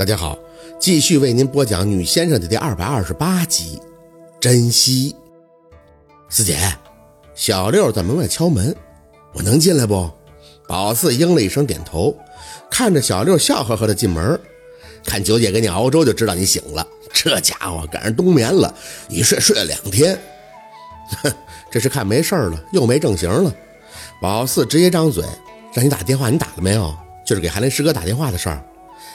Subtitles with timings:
[0.00, 0.38] 大家好，
[0.80, 3.78] 继续为您播讲《女先生》的第二百二十八集。
[4.40, 5.14] 珍惜，
[6.30, 6.56] 四姐，
[7.34, 8.74] 小六在门外敲门，
[9.34, 10.10] 我能进来不？
[10.66, 12.16] 宝四应了一声，点头，
[12.70, 14.40] 看着小六笑呵呵的进门。
[15.04, 16.86] 看九姐给你熬粥，就知道你醒了。
[17.12, 18.74] 这家伙赶上冬眠了，
[19.10, 20.18] 一睡睡了两天。
[21.22, 21.30] 哼，
[21.70, 23.54] 这是看没事了，又没正形了。
[24.18, 25.22] 宝四直接张嘴，
[25.74, 26.90] 让你打电话，你打了没有？
[27.22, 28.64] 就是给韩林师哥打电话的事儿。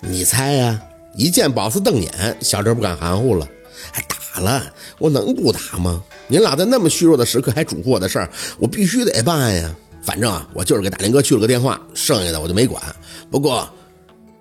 [0.00, 0.80] 你猜呀？
[1.14, 3.48] 一见宝四瞪眼，小六不敢含糊了。
[3.92, 6.02] 还打了，我能不打吗？
[6.26, 9.74] 您老在那么虚弱的时刻还嘱咐我的事儿，我必须得办呀。
[10.02, 12.82] 反正啊，我就是给大林哥去了个电话，剩下的我就没管。
[13.30, 13.68] 不过，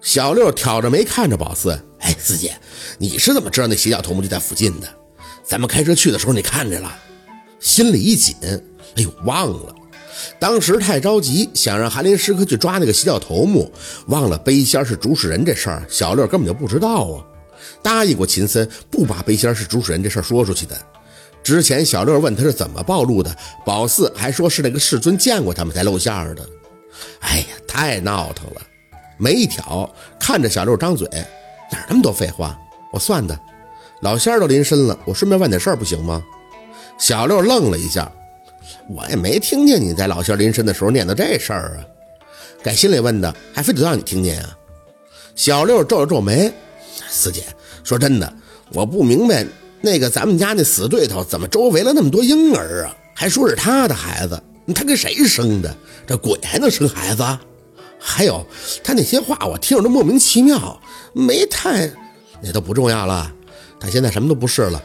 [0.02, 2.56] 小六挑着眉看着宝四，哎，四姐，
[2.98, 4.88] 你是怎么知道那洗脚头目就在附近的？
[5.44, 6.96] 咱们开车去的时候你看着了？
[7.60, 9.76] 心里一紧，哎呦，忘了。
[10.40, 13.72] 当时太着急，想让韩林师哥去抓那个洗脚头目，
[14.08, 17.24] 忘了背仙是主使人这事儿，小六根本就不知道啊。
[17.82, 20.76] 答应过秦森不把背仙是主使人这事儿说出去的。
[21.44, 26.46] 之前小六问他是怎么暴露的，宝四还说是那个世尊见过他们才露馅儿的。
[27.22, 28.62] 哎呀，太闹腾了。
[29.18, 31.08] 眉一挑，看着小六张嘴，
[31.72, 32.58] 哪那么多废话？
[32.92, 33.40] 我算的，
[34.02, 36.24] 老仙儿都临身了，我顺便问点事儿不行吗？
[37.00, 38.12] 小六愣了一下。
[38.90, 41.86] 我也没听见你在老仙临身的时候念叨这事儿啊，
[42.64, 44.58] 该心里问的，还非得让你听见啊？
[45.36, 46.52] 小六皱了皱眉，
[47.10, 47.44] 四姐，
[47.84, 48.34] 说真的，
[48.74, 49.46] 我不明白
[49.82, 52.96] 那个咱们家那死对头怎么周围了那么多婴儿啊？
[53.14, 54.42] 还说是他的孩子，
[54.74, 55.76] 他跟谁生的？
[56.08, 57.24] 这鬼还能生孩子？
[58.00, 58.46] 还有
[58.84, 60.80] 他那些话，我听着都莫名其妙，
[61.14, 61.92] 没太，
[62.42, 63.34] 那都不重要了。
[63.80, 64.82] 他现在什么都不是了，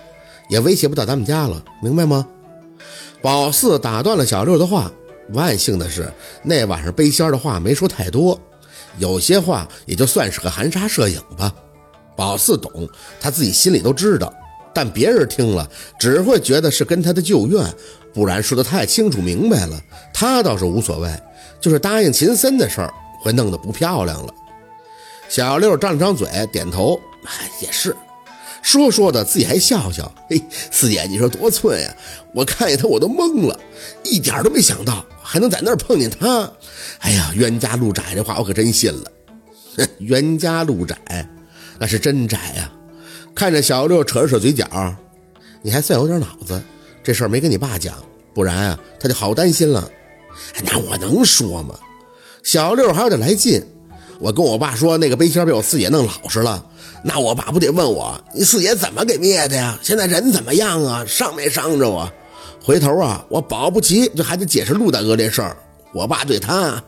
[0.48, 2.26] 也威胁不到咱们家了，明白吗？
[3.22, 4.90] 宝四打断了小六的话，
[5.32, 8.38] 万幸的是那晚上背仙的话没说太多，
[8.98, 11.54] 有些话也就算是个含沙射影吧。
[12.16, 12.88] 宝四懂，
[13.20, 14.34] 他自己心里都知道，
[14.74, 17.64] 但别人听了只会觉得是跟他的旧怨，
[18.12, 19.80] 不然说的太清楚明白了，
[20.12, 21.08] 他倒是无所谓。
[21.60, 24.34] 就是答应秦森的事儿会弄得不漂亮了。
[25.28, 27.00] 小六张了张嘴，点头，
[27.60, 27.96] 也是。
[28.62, 30.40] 说说的自己还笑笑，嘿，
[30.70, 31.94] 四姐，你说多寸呀！
[32.32, 33.58] 我看见他我都懵了，
[34.04, 36.50] 一点都没想到还能在那儿碰见他。
[37.00, 39.10] 哎呀，冤家路窄这话我可真信了。
[39.98, 40.96] 冤家路窄，
[41.78, 42.72] 那是真窄呀！
[43.34, 44.66] 看着小六扯了扯嘴角，
[45.60, 46.62] 你还算有点脑子，
[47.02, 47.94] 这事儿没跟你爸讲，
[48.32, 49.90] 不然啊，他就好担心了。
[50.64, 51.74] 那我能说吗？
[52.42, 53.62] 小六还有点来劲。
[54.18, 56.64] 我跟我爸说，那个背心被我四姐弄老实了。
[57.04, 59.78] 那我爸不得问我，你四爷怎么给灭的呀？
[59.82, 61.04] 现在人怎么样啊？
[61.06, 62.12] 伤没伤着啊？
[62.64, 65.56] 回头啊，我保不齐就还得解释陆大哥这事儿。
[65.92, 66.80] 我爸对他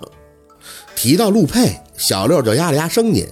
[0.95, 3.27] 提到陆佩，小六就压了压声音。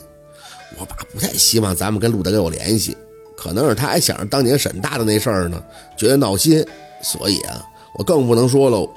[0.77, 2.97] 我爸不太希望咱们跟陆大哥有联系，
[3.37, 5.63] 可能是他还想着当年沈大的那事儿呢，
[5.97, 6.67] 觉得闹心，
[7.01, 7.63] 所以啊，
[7.97, 8.91] 我更不能说喽。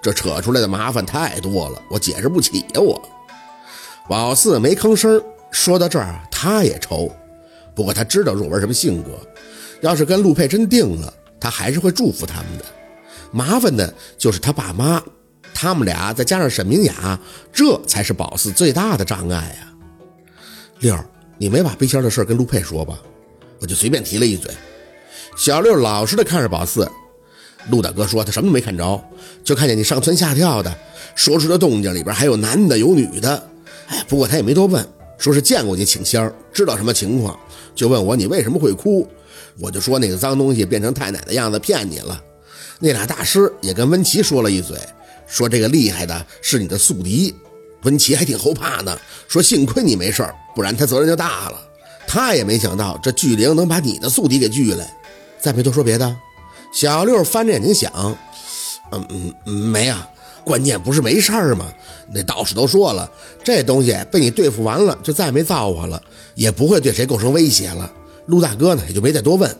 [0.00, 2.80] 这扯出来的麻烦太多了，我解释不起呀。
[2.80, 3.02] 我
[4.08, 7.10] 宝四没吭声，说到这儿他也愁。
[7.76, 9.10] 不过他知道若文什么性格，
[9.82, 12.64] 要是跟陆佩真定了，他还是会祝福他们的。
[13.30, 15.02] 麻烦的就是他爸妈，
[15.52, 17.20] 他们俩再加上沈明雅，
[17.52, 19.72] 这才是宝四最大的障碍呀。
[20.80, 20.98] 六，
[21.36, 22.98] 你没把背心的事跟陆佩说吧？
[23.60, 24.50] 我就随便提了一嘴。
[25.36, 26.90] 小六老实的看着宝四，
[27.68, 29.04] 陆大哥说他什么都没看着，
[29.44, 30.74] 就看见你上蹿下跳的，
[31.14, 33.50] 说出的动静里边还有男的有女的。
[33.88, 34.86] 哎，不过他也没多问。
[35.18, 37.38] 说是见过你请仙儿，知道什么情况，
[37.74, 39.08] 就问我你为什么会哭，
[39.58, 42.22] 我就说那个脏东西变成太奶的样子骗你了。
[42.78, 44.78] 那俩大师也跟温琪说了一嘴，
[45.26, 47.34] 说这个厉害的是你的宿敌。
[47.82, 51.60] 温琪还挺后怕呢，说幸亏你没事儿，不然他责任就大了。
[52.06, 54.96] 他也没想到这巨灵能把你的宿敌给聚来。
[55.40, 56.16] 再没多说别的。
[56.72, 57.92] 小六翻着眼睛想，
[58.92, 60.08] 嗯嗯，没啊。
[60.46, 61.66] 关键不是没事儿吗？
[62.14, 63.10] 那道士都说了，
[63.42, 66.00] 这东西被你对付完了，就再没造化了，
[66.36, 67.92] 也不会对谁构成威胁了。
[68.26, 69.54] 陆大哥呢，也就没再多问。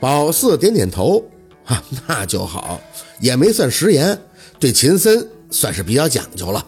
[0.00, 1.22] 宝四点点头，
[1.66, 2.80] 啊， 那就好，
[3.20, 4.18] 也没算食言，
[4.58, 6.64] 对秦森算是比较讲究了。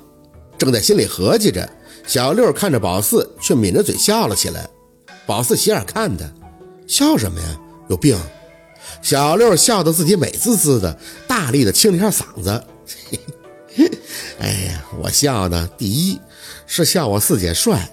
[0.58, 1.66] 正在心里合计着，
[2.06, 4.68] 小六看着宝四，却抿着嘴笑了起来。
[5.24, 6.30] 宝四斜眼看他，
[6.86, 7.46] 笑什么呀？
[7.88, 8.14] 有病？
[9.00, 12.62] 小六笑得自己美滋滋的，大力的清了一下嗓子。
[13.74, 13.90] 嘿
[14.40, 16.20] 哎呀，我笑呢，第一
[16.66, 17.88] 是笑我四姐帅，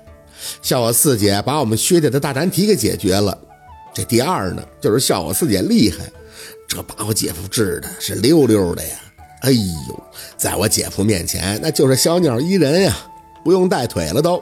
[0.61, 3.37] 笑我四姐把我们薛家的大难题给解决了。
[3.93, 6.09] 这第二呢，就是笑我四姐厉害，
[6.67, 8.95] 这把我姐夫治的是溜溜的呀。
[9.41, 10.03] 哎呦，
[10.37, 12.95] 在我姐夫面前那就是小鸟依人呀。
[13.43, 14.41] 不用带腿了都，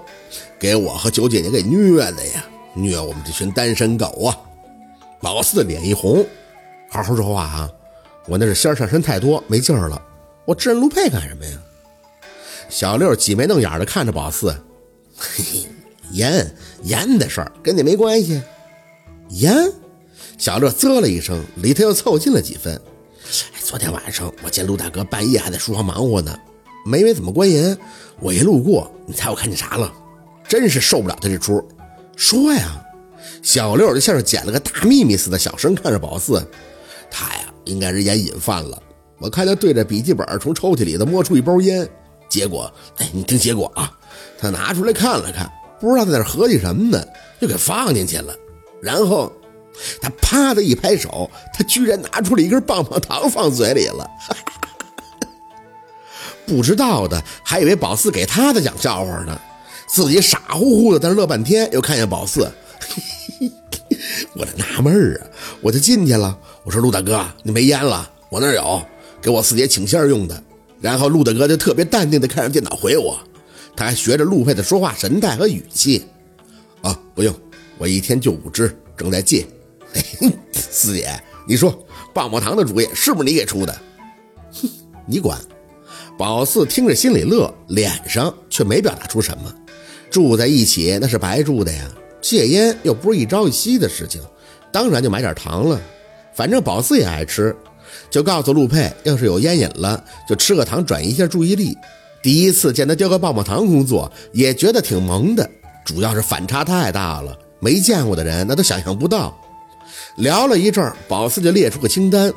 [0.59, 2.45] 给我和九姐姐给虐的呀，
[2.75, 4.37] 虐我们这群单身狗啊！
[5.21, 6.23] 老四的脸一红，
[6.87, 7.67] 好好说话啊！
[8.27, 9.99] 我那是仙上身太多没劲儿了，
[10.45, 11.57] 我治人陆佩干什么呀？
[12.69, 14.49] 小六挤眉弄眼的看着宝四，
[15.17, 15.67] 嘿嘿，
[16.11, 18.41] 烟烟的事儿跟你没关系。
[19.29, 19.53] 烟？
[20.37, 22.79] 小六啧了一声，离他又凑近了几分。
[23.63, 26.37] 昨天晚上我见陆大哥半夜还在书房忙活呢，
[26.85, 27.77] 没没怎么关严。
[28.19, 29.93] 我一路过，你猜我看见啥了？
[30.47, 31.65] 真是受不了他这出。
[32.15, 32.83] 说呀！
[33.43, 36.45] 小六就像是捡了个大秘密似的，小声看着宝四。
[37.09, 38.81] 他呀，应该是烟瘾犯了。
[39.21, 41.87] 我看他对着笔记本从抽屉里头摸出一包烟，
[42.27, 43.95] 结果，哎，你听结果啊！
[44.39, 45.47] 他拿出来看了看，
[45.79, 47.05] 不知道在那合计什么呢，
[47.39, 48.33] 就给放进去了。
[48.81, 49.31] 然后
[50.01, 54.09] 他啪的一拍手，他居然拿出了一根棒棒糖放嘴里了。
[56.47, 59.39] 不知道的还以为宝四给他的讲笑话呢，
[59.87, 62.51] 自己傻乎乎的在那乐半天，又看见宝四。
[64.33, 65.27] 我这纳闷儿啊，
[65.61, 66.35] 我就进去了。
[66.63, 68.09] 我说陆大哥，你没烟了？
[68.29, 68.81] 我那有，
[69.21, 70.43] 给我四姐请仙用的。
[70.79, 73.19] 然后陆大哥就特别淡定的看着电脑回我，
[73.75, 76.03] 他还学着陆佩的说话神态和语气。
[76.81, 77.33] 啊，不用，
[77.77, 79.45] 我一天就五支，正在戒。
[80.53, 81.71] 四姐，你说
[82.13, 83.81] 棒棒糖的主意是不是你给出的？
[84.53, 84.67] 哼，
[85.05, 85.39] 你管。
[86.17, 89.53] 宝四听着心里乐，脸上却没表达出什么。
[90.09, 91.89] 住在一起那是白住的呀。
[92.21, 94.21] 戒烟又不是一朝一夕的事情，
[94.71, 95.79] 当然就买点糖了。
[96.33, 97.55] 反正宝四也爱吃，
[98.09, 101.77] 就告诉陆佩，要是有烟瘾了，就吃个糖转移一下注意力。
[102.21, 105.49] 第一次见他叼个棒棒糖工作，也觉得挺萌的，
[105.83, 109.35] 主要是反差太大了，没见过的人那都想象不到。
[110.17, 112.31] 聊了一阵儿，宝四就列出个清单，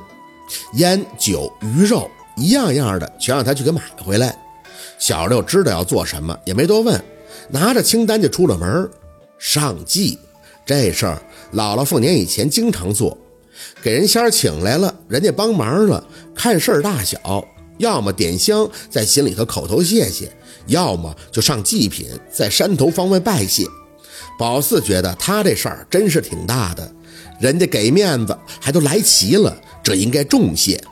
[0.74, 4.36] 烟酒鱼肉一样样的，全让他去给买回来。
[4.98, 7.02] 小六知道要做什么，也没多问，
[7.50, 8.88] 拿着清单就出了门。
[9.38, 10.18] 上祭
[10.64, 11.20] 这事儿，
[11.52, 13.18] 姥姥凤年以前经常做，
[13.82, 17.44] 给人仙儿请来了，人家帮忙了，看事儿大小，
[17.78, 20.30] 要么点香在心里头口头谢谢，
[20.66, 23.66] 要么就上祭品在山头方位拜谢。
[24.38, 26.92] 宝四觉得他这事儿真是挺大的，
[27.40, 30.82] 人家给面子还都来齐了，这应该重谢。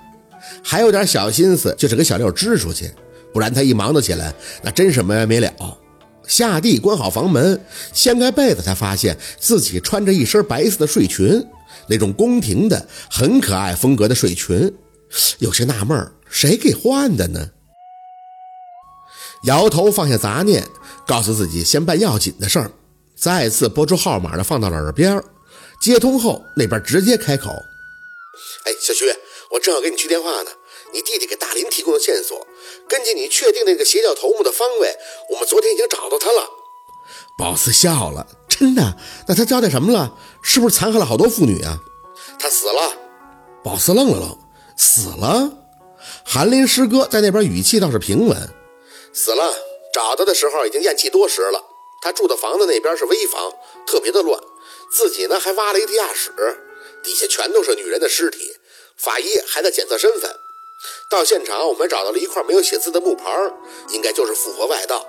[0.63, 2.91] 还有点小心思，就是给小六支出去，
[3.33, 4.33] 不然他一忙叨起来，
[4.63, 5.53] 那真是没完没了。
[6.27, 7.61] 下地关好房门，
[7.93, 11.47] 掀开被子，才发现自己穿着一身白色的睡裙，
[11.89, 14.73] 那种宫廷的很可爱风格的睡裙，
[15.39, 17.51] 有些纳闷谁给换的呢？
[19.45, 20.65] 摇头放下杂念，
[21.07, 22.71] 告诉自己先办要紧的事儿，
[23.17, 25.21] 再次拨出号码的放到了耳边，
[25.81, 27.51] 接通后那边直接开口
[28.65, 29.13] ：“哎，小徐，
[29.51, 30.51] 我正要给你去电话呢。”
[30.95, 32.47] 你弟弟给大林提供的线索，
[32.87, 34.95] 根据你确定那个邪教头目的方位，
[35.31, 36.51] 我们昨天已经找到他了。
[37.39, 38.95] 宝四笑了，真的？
[39.27, 40.15] 那他交代什么了？
[40.43, 41.79] 是不是残害了好多妇女啊？
[42.39, 42.95] 他死了。
[43.65, 44.39] 宝四愣了愣，
[44.77, 45.51] 死了？
[46.25, 48.37] 韩林师哥在那边语气倒是平稳，
[49.15, 49.51] 死了。
[49.95, 51.65] 找他的时候已经咽气多时了。
[52.03, 53.51] 他住的房子那边是危房，
[53.87, 54.39] 特别的乱。
[54.91, 56.33] 自己呢还挖了一地下室，
[57.03, 58.57] 底下全都是女人的尸体。
[58.97, 60.31] 法医还在检测身份。
[61.09, 63.31] 到现场，我们找到了一块没有写字的木牌，
[63.91, 65.07] 应该就是复活外道。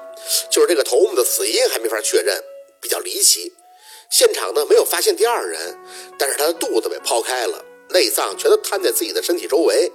[0.52, 2.42] 就是这个头目的死因还没法确认，
[2.80, 3.52] 比较离奇。
[4.12, 5.80] 现场呢没有发现第二人，
[6.18, 9.92] 但是他的肚子被剖开了，内脏全都摊在自己的身体周围，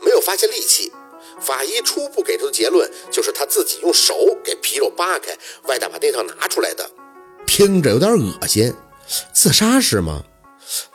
[0.00, 0.92] 没有发现利器。
[1.40, 6.88] 法医初步给出的结论就是他自己用手给皮肉扒开，外带把内脏拿出来的。
[7.46, 8.72] 听着有点恶心，
[9.32, 10.22] 自杀是吗？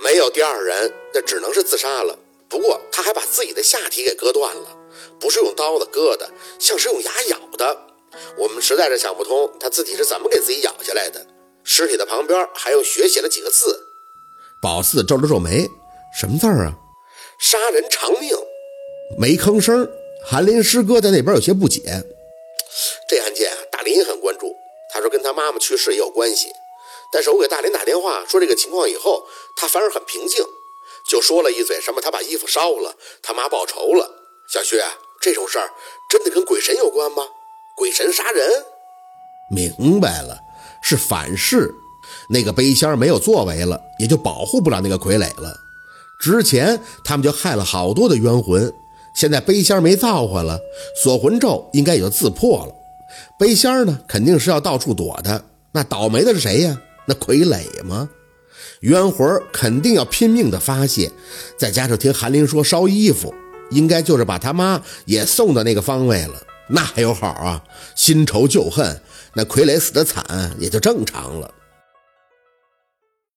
[0.09, 2.17] 没有第二人，那只能是自杀了。
[2.49, 4.75] 不过他还把自己的下体给割断了，
[5.19, 7.77] 不是用刀子割的，像是用牙咬的。
[8.35, 11.23] 我们实在是想不通他自己是怎么给自己咬下来的。
[11.63, 13.85] 尸体的旁边还用血写了几个字。
[14.59, 15.69] 宝四皱了皱眉，
[16.19, 16.73] 什么字啊？
[17.39, 18.35] 杀人偿命。
[19.15, 19.87] 没吭声。
[20.25, 21.81] 韩林师哥在那边有些不解。
[23.07, 24.55] 这案件啊，大林也很关注。
[24.91, 26.47] 他说跟他妈妈去世也有关系。
[27.11, 29.25] 但是我给大林打电话说这个情况以后，
[29.55, 30.45] 他反而很平静。
[31.07, 34.09] 就说了一嘴什么他把衣服烧了，他妈报仇了。
[34.51, 34.83] 小薛，
[35.21, 35.71] 这种事儿
[36.09, 37.23] 真的跟鬼神有关吗？
[37.75, 38.47] 鬼神杀人？
[39.49, 40.37] 明白了，
[40.83, 41.73] 是反噬。
[42.29, 45.55] 那个背仙没有作为了，也就保护不了那个傀儡了。
[46.19, 48.71] 之前他们就害了好多的冤魂，
[49.15, 50.59] 现在背仙没造化了，
[51.01, 52.73] 锁魂咒应该也就自破了。
[53.39, 55.43] 背仙呢，肯定是要到处躲的。
[55.71, 56.79] 那倒霉的是谁呀？
[57.09, 58.07] 那傀儡吗？
[58.81, 61.11] 冤魂肯定要拼命的发泄，
[61.57, 63.33] 再加上听韩林说烧衣服，
[63.71, 66.35] 应该就是把他妈也送到那个方位了。
[66.69, 67.63] 那还有好啊？
[67.95, 69.01] 新仇旧恨，
[69.33, 71.51] 那傀儡死的惨也就正常了。